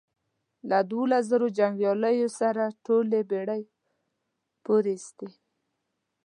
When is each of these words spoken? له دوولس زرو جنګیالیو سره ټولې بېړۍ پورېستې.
له 0.69 0.77
دوولس 0.89 1.23
زرو 1.31 1.47
جنګیالیو 1.57 2.29
سره 2.39 2.63
ټولې 2.85 3.19
بېړۍ 3.29 3.63
پورېستې. 4.63 5.29